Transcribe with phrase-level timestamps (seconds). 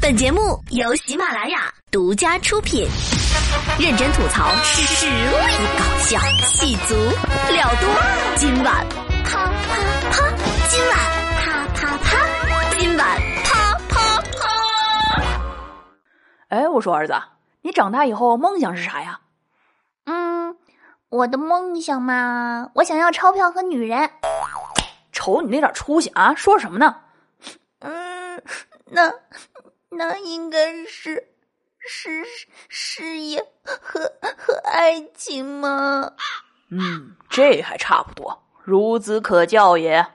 [0.00, 2.86] 本节目由喜马拉雅独家出品，
[3.78, 5.12] 认真吐槽，实力
[5.78, 8.36] 搞笑，戏足了多。
[8.36, 8.86] 今晚
[9.24, 9.52] 啪啪
[10.10, 10.28] 啪，
[10.68, 10.98] 今晚
[11.36, 15.22] 啪啪啪，今晚啪啪啪。
[16.48, 17.14] 哎，我说儿子，
[17.62, 19.20] 你长大以后梦想是啥呀？
[20.04, 20.56] 嗯，
[21.08, 24.08] 我的梦想嘛，我想要钞票和女人。
[25.12, 26.94] 瞅你那点出息啊，说什么呢？
[27.80, 28.42] 嗯，
[28.84, 29.12] 那
[29.96, 31.28] 那应该是
[31.78, 32.24] 是
[32.68, 36.12] 事业和和爱情吗？
[36.70, 40.06] 嗯，这还差不多，孺子可教也。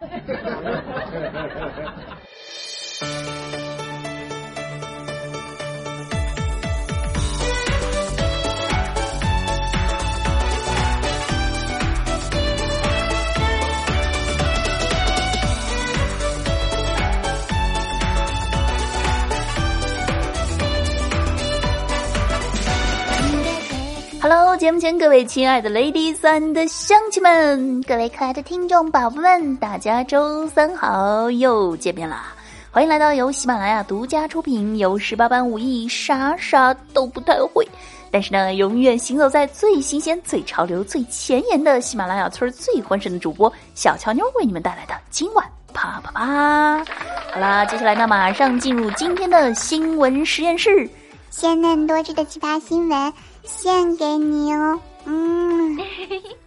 [24.33, 32.33] Hello，节目前各位亲爱的 ladies and 乡亲们，各位可爱的听众宝宝们，大家周三好，又见面啦！
[32.71, 37.67] 欢迎来到由喜马拉雅独家出品，由十八般武艺啥啥都不太会，
[38.09, 46.85] 但是呢，永远行走在最新鲜、最潮流、最前沿的喜马拉雅村最欢声的主播小乔妞为你们带来的今晚啪啪啪！
[47.33, 50.89] 好啦，接下来呢，马上进入今天的新闻实验室。
[51.31, 55.77] 鲜嫩多汁的奇葩新闻献给你哦，嗯。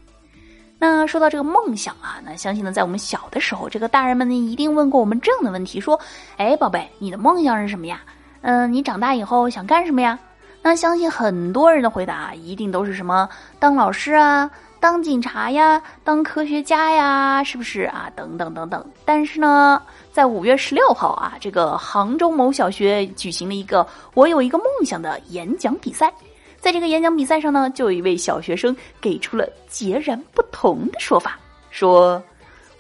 [0.79, 5.99] 那说到这个梦想啊，那相信呢，在我们小的时候，这个大人们呢一定问过我们这样的问题：说，
[6.37, 8.03] 哎，宝贝，你的梦想是什么呀？
[8.43, 10.19] 嗯，你长大以后想干什么呀？
[10.61, 13.27] 那相信很多人的回答一定都是什么
[13.59, 14.51] 当老师啊，
[14.85, 18.11] 当警察呀，当科学家呀，是不是啊？
[18.15, 18.85] 等等等等。
[19.03, 19.81] 但是呢，
[20.13, 26.13] 在五月十六号啊，这个杭州某小学举行了一个“我有一个梦想”的演讲比赛。
[26.61, 31.39] 在这个演讲比赛上呢，就有一位小学生给出了截然不同的说法，
[31.71, 32.23] 说：“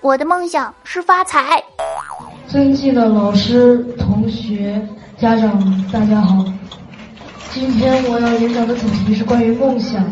[0.03, 1.65] 我的梦想是发财。”
[2.48, 4.78] 尊敬的老师、同学、
[5.16, 6.44] 家长，大家好。
[7.50, 10.04] 今天我要演讲的主题是关于梦想。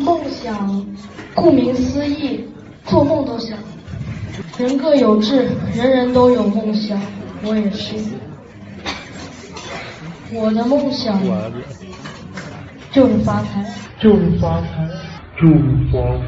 [0.00, 0.86] 梦想，
[1.34, 2.48] 顾名思义，
[2.86, 3.58] 做梦都想。
[4.58, 7.00] 人各有志，人人都有梦想，
[7.44, 7.94] 我也是。
[10.32, 11.20] 我的梦想
[12.90, 13.64] 就是发财，
[14.00, 14.66] 就是发财，
[15.40, 15.54] 就是
[15.92, 16.24] 发财。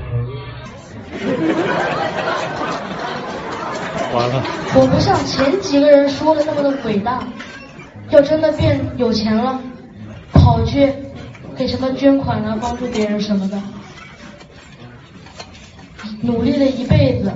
[4.14, 4.42] 完了，
[4.74, 7.22] 我不像前几个人说的那么的伟大，
[8.10, 9.58] 要真的变有钱了，
[10.32, 10.92] 跑去
[11.56, 13.60] 给什么捐款啊，帮助别人什么的，
[16.22, 17.32] 努力了一辈子，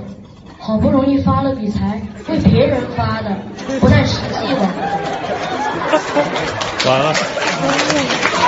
[0.59, 3.37] 好不容易发了笔财，为别人发的，
[3.81, 4.60] 不太实际的。
[6.87, 7.21] 完了，等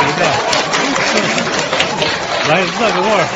[0.07, 0.25] 一下，
[2.49, 3.27] 来热个味儿。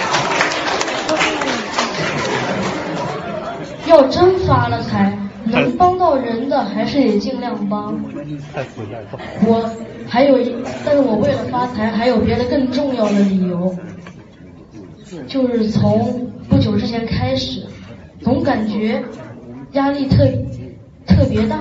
[3.87, 5.12] 要真发了财，
[5.52, 7.94] 能帮到人的还是得尽量帮。
[9.46, 9.70] 我
[10.08, 10.54] 还有一，
[10.84, 13.74] 但是我为了发财，还有别的更重要的理由，
[15.28, 17.62] 就是从不久之前开始，
[18.20, 19.02] 总感觉
[19.72, 20.26] 压力特
[21.06, 21.60] 特别大，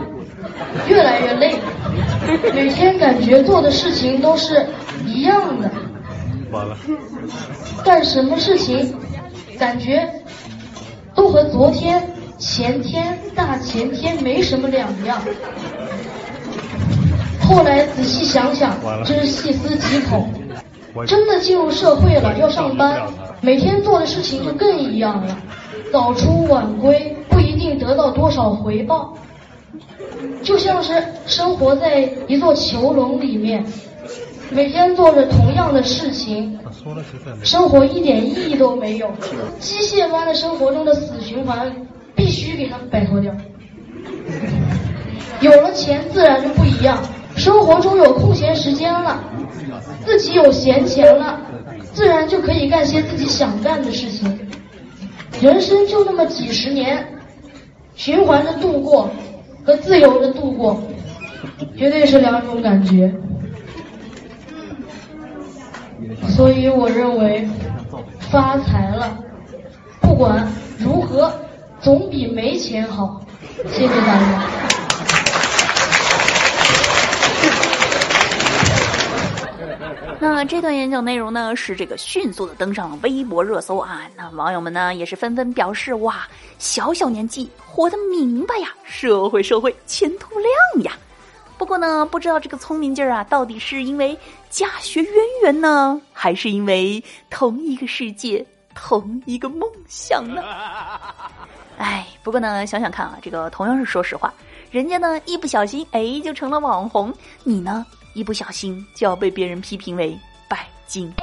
[0.88, 1.56] 越来越累，
[2.54, 4.66] 每天感觉做的事情都是
[5.06, 5.70] 一样的，
[6.52, 6.78] 完了，
[7.84, 8.94] 干什么事情
[9.58, 10.10] 感觉
[11.14, 12.02] 都和昨天、
[12.42, 15.22] 前天、大前天没什么两样。
[17.40, 18.76] 后来仔细想想，
[19.06, 20.28] 真是细思极恐。
[21.06, 23.00] 真的进入社会了，要上班，
[23.42, 25.38] 每天做的事情就更一样了。
[25.94, 29.16] 早出晚归，不一定得到多少回报，
[30.42, 33.64] 就像是生活在一座囚笼里面，
[34.50, 36.60] 每天做着同样的事情。
[37.44, 39.12] 生活一点意义都没有，
[39.60, 41.72] 机械般的生活中的死循环
[42.32, 43.30] 必须给他们摆脱掉。
[45.42, 46.98] 有了钱自然就不一样，
[47.36, 49.22] 生活中有空闲时间了，
[50.06, 51.42] 自己有闲钱了，
[51.92, 54.40] 自然就可以干些自己想干的事情。
[55.42, 57.06] 人生就那么几十年，
[57.96, 59.12] 循环着度过
[59.66, 60.82] 和自由的度过，
[61.76, 63.14] 绝对是两种感觉。
[66.30, 67.46] 所以我认为，
[68.32, 69.18] 发财了，
[70.00, 70.48] 不管
[70.80, 71.30] 如何，
[71.82, 73.22] 总比没钱好。
[73.68, 74.52] 谢谢大家。
[80.20, 84.08] 那这段演讲内容呢，是这个迅速的登上了微博热搜啊。
[84.16, 86.28] 那网友们呢，也是纷纷表示哇，
[86.60, 90.92] 小小年纪活得明白呀，社会社会前途亮呀。
[91.58, 94.16] 不过呢，不知道这个聪明劲儿啊，到底是因为
[94.52, 95.12] 家学渊
[95.42, 98.46] 源呢，还是因为同一个世界、
[98.84, 100.42] 同一个梦想呢？
[101.78, 104.34] 哎，不过呢，想想看啊，这个同样是说实话，
[104.72, 107.14] 人家呢一不小心哎就成了网红，
[107.44, 110.18] 你呢一不小心就要被别人批评为
[110.48, 111.14] 拜金。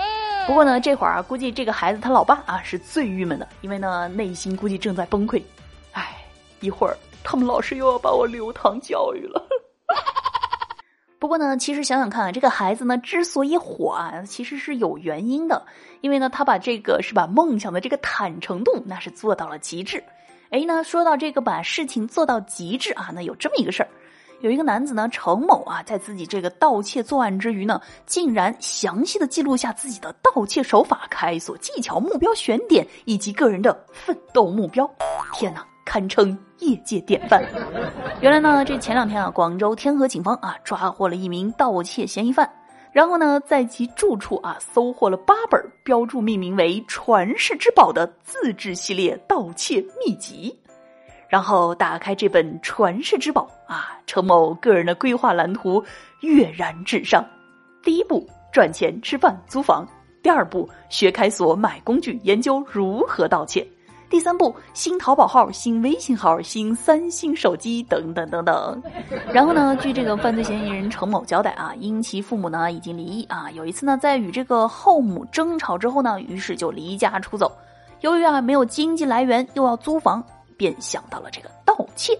[0.47, 5.43] 不过呢，这会儿啊，估计这个孩子他老爸啊是最郁闷的，因为呢内心估计正在崩溃。
[5.93, 6.25] 哎，
[6.61, 9.48] 一会儿他们老师又要把我留堂教育了。
[11.19, 15.67] 不过呢，其实想想看，这个孩子呢之所以火啊，其实是有原因的，
[16.00, 20.03] 因为呢他把这个是把梦想的这个坦诚度那是做到了极致。
[20.50, 23.88] 哎，那说到这个把事情做到极致啊，那有这么一个事儿。
[24.41, 34.88] 有一个男子呢，程某啊，在自己这个盗窃作案之余呢，竟然详细的记录下自己的盗窃手法、开锁技巧、目标选点以及个人的奋斗目标。
[35.35, 37.43] 天哪，堪称业界典范！
[38.21, 42.51] 原来呢，这前两天啊，广州天河警方啊抓获了一名盗窃嫌疑犯，
[42.93, 50.59] 然后呢，在其住处啊搜获了八本标注命名为“传世之宝”的自制系列盗窃秘籍。
[51.29, 55.85] 然后打开这本传世之宝啊，程某个人的规划蓝图
[56.21, 57.23] 跃然纸上。
[57.83, 59.87] 第一步，赚钱吃饭租房；
[60.23, 63.63] 第二步，学开锁买工具，研究如何盗窃；
[64.11, 68.83] 第三步，新淘宝号、新微信号、新三星手机等等等等。
[69.33, 77.53] 然后呢，据这个犯罪嫌疑人程某交代啊，因其父母呢已经离异啊，有一次呢在与这个后母争吵之后呢，于是就离家出走。
[78.01, 80.25] 由于啊没有经济来源，又要租房。
[80.57, 82.19] 便想到了这个盗窃，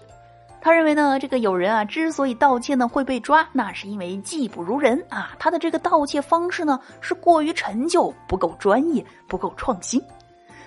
[0.61, 10.01] 他认为呢，这个有人啊之所以盗窃呢会被抓，那是因为技不如人啊，他的这个盗窃方式呢是过于陈旧，不够专业，不够创新。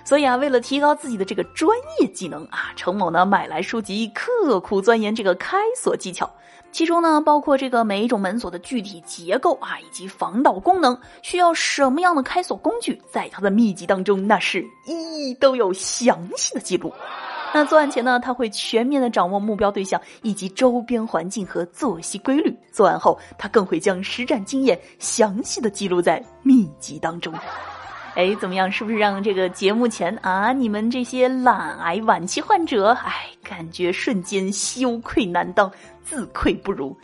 [0.03, 1.69] 所以啊，为了提高自己的这个专
[1.99, 6.29] 业技能啊，程某呢买来书籍，刻苦钻研这个开锁技巧。
[6.71, 16.91] 其中呢，包括这个每一种门锁的具体结构啊，以及防盗功能，需要什么样的开锁工具，在他的秘籍当中，那是一一都有详细的记录。
[17.53, 22.57] 那作案前呢，他会全面的掌握目标对象以及周边环境和作息规律。
[22.71, 27.31] 作案后，他更会将实战经验详细的记录在秘籍当中。
[28.15, 28.71] 哎，怎么样？
[28.71, 35.71] 是不是让这个节目前啊，你们这些懒癌晚期患者，哎，感觉瞬间羞愧难当，
[36.03, 36.95] 自愧不如？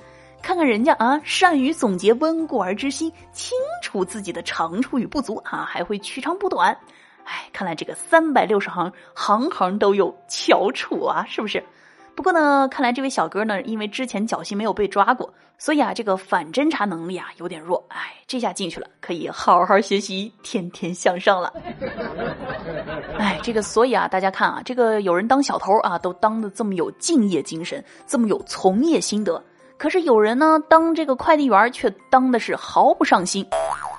[0.41, 6.77] 看看人家啊，善于总结温故而知新，清楚自己的长处与不足啊，还会取长补短。
[7.23, 11.63] 哎，看来这个三百六十行，行行都有翘楚啊，是不是？
[12.19, 17.81] 不过呢，看来这位小哥呢，因为之前侥幸没有被抓过，所以啊，这个反侦查能力啊有点弱。
[17.88, 21.54] 哎，这下进去了，可以好好学习，天天向上了。
[23.18, 29.42] 哎，这个所以啊，大家看啊，这个有人当小偷啊，都当的这么有敬业精神，这么有从业心得，
[29.77, 33.48] 可是有人呢，当这个快递员却当的是毫不上心。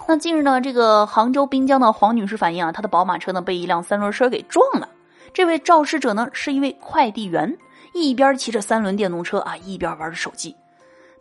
[0.06, 4.86] 那近日呢，这个杭州滨江的黄女士反映啊，她的宝马车呢被一辆三轮车给撞了。
[5.32, 7.56] 这位肇事者呢是一位快递员，
[7.92, 10.56] 一边骑着三轮电动车啊，一边玩着手机。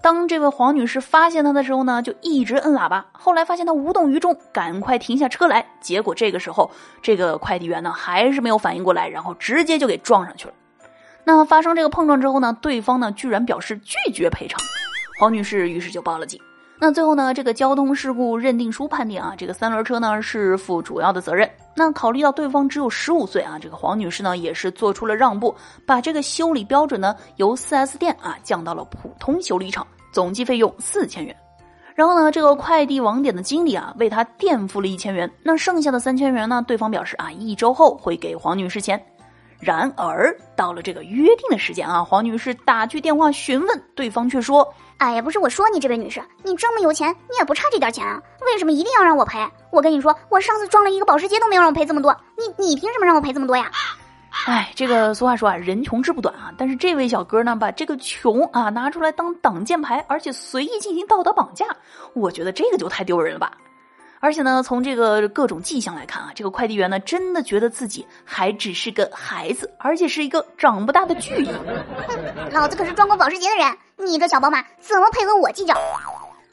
[0.01, 3.07] 当这位黄女士发现他的时候呢，就一直摁喇叭。
[3.11, 5.65] 后来发现他无动于衷，赶快停下车来。
[5.81, 6.71] 结果这个时候，
[7.01, 10.53] 这个快递员呢还是没有反应过来，然后直接就给撞上去了。
[11.25, 14.57] 那发生这个碰撞之后呢，对方呢居然表示拒绝赔偿，
[15.19, 16.39] 黄女士于是就报了警。
[16.81, 21.49] 那最后呢，这个交通事故认定书判定啊，这个三轮车呢是负主要的责任。
[21.75, 25.53] 那考虑到对方只有十五岁啊，这个黄女士呢也是做出了让步，
[25.85, 31.35] 把这个修理标准呢由 4S 店啊降到了普通修理厂，总计费用四千元。
[31.95, 38.97] 然后呢，这个快递网点的经理啊为他垫付了一千元，那剩下的三千元呢，对方表示啊一周后会给黄女士钱。
[39.59, 44.73] 然而到了这个约定的时间啊，黄女士打去电话询问，对方却说。
[44.99, 48.21] 哎呀，不是我说你这位女士，你这么有钱，你也不差这点钱啊？
[48.41, 49.39] 为什么一定要让我赔？
[49.71, 53.71] 我跟你说，我上次撞了一个保时捷都没有让我赔这么多，你你凭什么让我赔这么多呀？
[54.45, 56.51] 哎，这个俗话说啊，人穷志不短啊。
[56.57, 61.65] 但是这位小哥呢，把这个穷啊拿出来当挡箭牌，而且随意进行道德绑架，
[62.13, 63.53] 我觉得这个就太丢人了吧。
[64.19, 71.53] 而且呢，从这个各种迹象来看啊，这个快递员呢，真的觉得自己还只是个孩子，而且是一个长不大的巨婴。
[72.51, 73.77] 老子可是撞过保时捷的人，
[74.09, 75.73] 你这小宝马怎么配和我计较？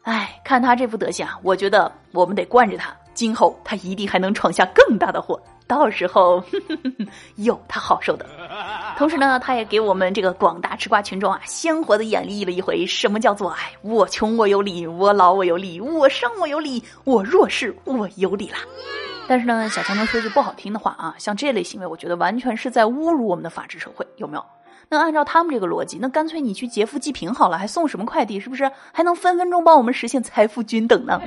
[0.02, 5.40] 哎，看他这副德行啊，我觉得我们得惯着他，今后他一定还能闯下更大的祸。
[5.66, 6.42] 到时候
[7.36, 8.26] 有他好受的。
[8.96, 18.58] 同时呢，他也给我们这个广大吃瓜群众啊，鲜活的演绎了一回什么叫做哎，我穷我有理，我老我有理，我伤我有理，我弱势我有理啦。
[19.28, 24.44] 但是呢，小强能说句不好听的话啊，像这类行为，我觉得完全是在侮辱我们的法治社会，有没有？
[24.88, 28.38] 那按照他们这个逻辑，那干脆你去劫富济贫好了，还送什么快递？
[28.38, 31.20] 是不是还能分分钟帮我们实现财富均等呢？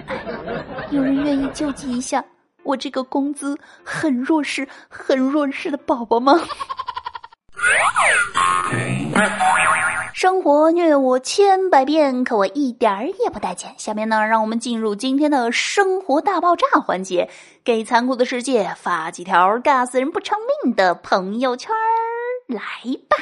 [0.91, 2.23] 有人愿意救济一下
[2.63, 6.33] 我这个工资很弱势、很弱势的宝宝吗？
[10.13, 13.73] 生活虐我千百遍，可我一点儿也不待见。
[13.77, 17.29] 下面呢，让我们进入今天的生活大爆炸环节，
[17.63, 21.79] 给残酷的世界发几条尬死人不偿命的朋友圈儿，
[22.47, 22.59] 来
[23.07, 23.17] 吧！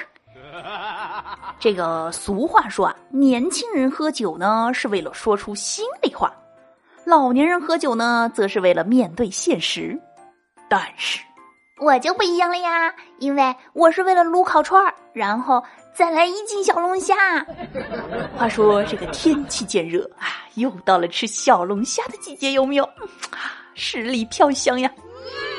[1.60, 6.34] 这个俗话说啊，年轻人喝酒呢是为了说出心里话，
[7.08, 9.98] 老年人喝酒呢则是为了面对现实。
[10.68, 11.22] 但是，
[11.80, 15.64] 我就不一样了呀，因为我是为了撸烤串儿，然后。
[15.94, 17.16] 再来一斤小龙虾。
[18.38, 22.88] 话说这个天气渐热啊，又到了吃小龙虾的季节，有没有？
[23.74, 24.92] 十里飘香呀！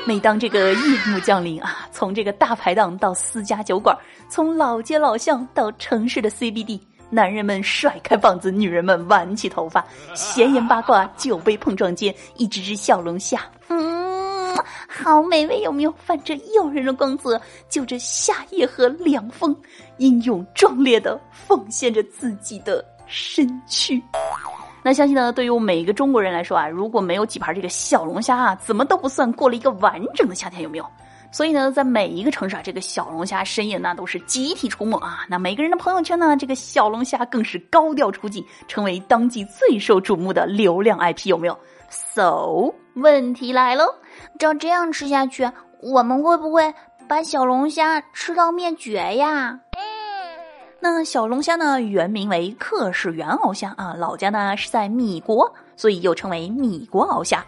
[0.05, 3.93] 每当这个夜幕降临啊，从这个大排档到私家酒馆，
[4.29, 14.55] 从老街老巷到城市的 CBD，男人们甩开棒子，女人们挽起头发，闲言八卦，酒杯碰撞间，一只只小龙虾，嗯。
[14.87, 15.91] 好美味，有没有？
[15.93, 17.39] 泛着诱人的光泽，
[17.69, 19.55] 就着夏夜和凉风，
[19.97, 24.01] 英勇壮烈的奉献着自己的身躯。
[24.83, 30.85] 那相信呢，对于我们每一个中国人来说啊，如果没有几盘这个小龙虾啊，怎么都不算过了一个完整的夏天，有没有？
[31.31, 35.25] 所以呢，在每一个城市啊，这个小龙虾深夜那都是集体出没啊。
[35.29, 41.57] 那每个人的朋友圈呢，这个小龙虾更是高调出镜，成为当季最受瞩目的流量 IP，有没有
[41.89, 43.85] ？So，问题来了。
[44.39, 45.49] 照这样吃下去，
[45.81, 46.73] 我们会不会
[47.07, 49.59] 把小龙虾吃到灭绝呀？
[50.81, 57.45] 那小龙虾呢，原名为克氏原螯虾啊，老家呢是在米国，所以又称为米国螯虾。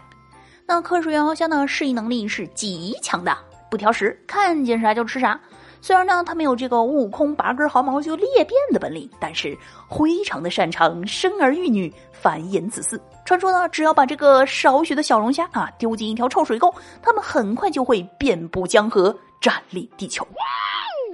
[0.66, 3.36] 那克氏原螯虾呢，适应能力是极强的，
[3.72, 5.40] 不挑食，看见啥就吃啥。
[5.80, 9.56] 虽然呢，他没有这个悟空拔根毫毛就裂变的本领，但是
[9.88, 13.00] 非常的擅长生儿育女，繁衍子嗣。
[13.24, 20.28] 传说呢，只要把这个少许的小龙虾啊丢进一条臭水沟，它们很快就会遍布江河，占领地球。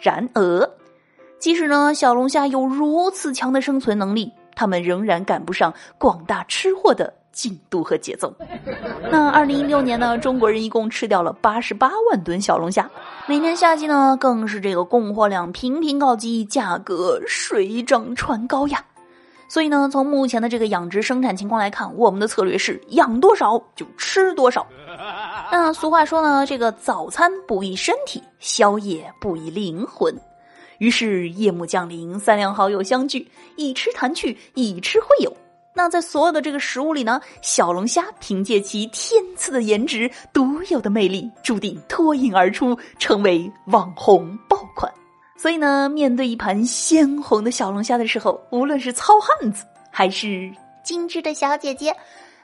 [0.03, 0.69] 然而，
[1.39, 8.35] 即使呢小龙虾有如此强的生存能力，它们仍然赶不上广大吃货的进度和节奏。
[9.13, 12.91] 那二零一六年呢，中国人一共吃掉了八十八万吨小龙虾，
[13.29, 18.85] 每年夏季呢更是这个供货量频频告急，价格水涨船高呀。
[19.49, 24.67] 所以呢，从目前的这个养殖生产情况来看，我们的策略是养多少就吃多少。
[25.53, 30.13] 那俗话说呢，这个早餐不益身体，宵夜不益灵魂。
[30.79, 35.33] 于是夜幕降临，三两好友相聚，以吃谈趣，以吃会友。
[35.75, 44.93] 那在所有的这个食物里呢，小龙虾凭借其天赐的颜值、独有的魅力，注定脱颖而出，成为网红爆款。
[45.37, 51.95] 所以呢，面对一盘鲜红的小龙虾的时候，无论是糙汉子还是精致的小姐姐，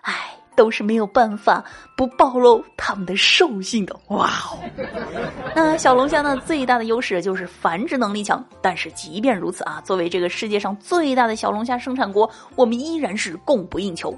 [0.03, 1.65] 哎，都是没有办法
[1.97, 3.95] 不暴露他们的兽性的。
[4.09, 4.59] 哇哦！
[5.55, 8.45] 那小龙虾呢，最大的优势就是繁殖能力强。
[8.61, 14.17] 但是即便如此啊，作为这个世界上最大的小龙虾生产国，我们依然是供不应求。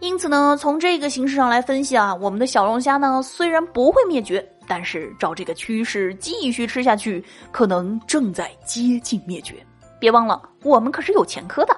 [0.00, 4.46] 因此呢，从这个形势上来分析啊，我们的小龙虾呢，虽然不会灭绝。
[4.66, 7.22] 但是照这个趋势继续吃下去，
[7.52, 9.54] 可能正在接近灭绝。
[9.98, 11.76] 别忘了，我们可是有前科的，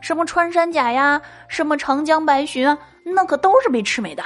[0.00, 4.22] 什么穿山甲呀，什么长江白鲟啊，那可都是被吃没的。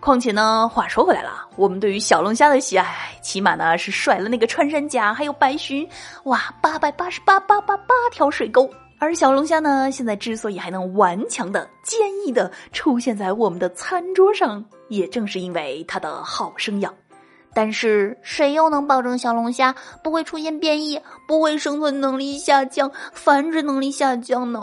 [0.00, 2.86] 况且呢，话说回来了，我们对于小龙虾的喜爱，
[3.22, 5.88] 起码呢是甩了那个穿山甲还有白鲟，
[6.24, 8.68] 哇，八百八十八八八八条水沟。
[8.98, 16.92] 而小龙虾呢，现在之所以还能顽强的、坚毅的出现在我们的餐桌上，也正是因为它的好生养。
[17.54, 24.60] 但是谁又能保证小龙虾不会出现变异，不会生存能力下降、繁殖能力下降呢？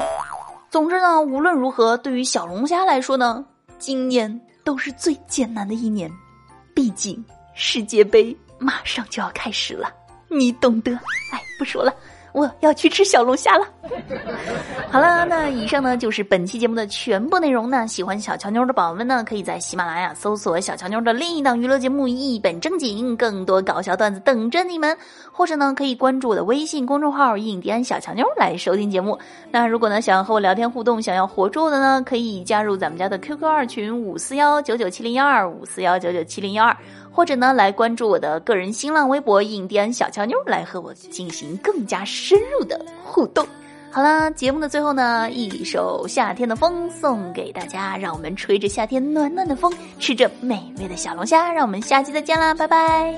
[0.72, 3.44] 总之呢，无论如何，对于小龙虾来说呢，
[3.78, 6.10] 今年都是最艰难的一年。
[6.74, 7.22] 毕竟
[7.54, 9.94] 世界杯马上就要开始了，
[10.30, 10.94] 你懂得。
[11.34, 11.94] 哎，不说了。
[12.34, 13.66] 我要去吃小龙虾了。
[14.90, 17.88] 好了，那以上呢就是本期节目的全部内容呢。
[17.88, 24.98] 喜欢小乔妞的宝宝们呢，可以在喜马拉雅搜索小乔妞的另一档娱乐节目《一本正经》，更多搞笑段子等着你们。
[25.32, 29.18] 或者呢，可以关注我的微信公众号“印第安小乔妞”来收听节目。
[29.50, 36.76] 那如果呢想要和我聊天互动，想要活捉的呢，可以加入咱们家的 QQ 二群五四幺九九七零幺二五四幺九九七零幺二。
[37.12, 43.46] 或者呢，来关注我的个人新浪微博，印第安小乔妞，来和我进行更加深入的互动。
[43.92, 51.52] 好了，节目的最后呢，一首夏天的风送给大家，让我们吹着夏天暖暖的风，吃着美味的小龙虾。
[51.52, 53.14] 让我们下期再见啦，拜拜。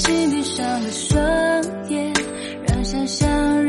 [0.00, 1.20] 心闭上了双
[1.90, 2.10] 眼，
[2.66, 3.62] 让想象